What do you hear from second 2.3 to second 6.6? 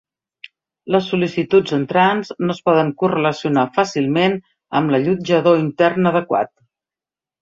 no es poden correlacionar fàcilment amb l'allotjador intern adequat.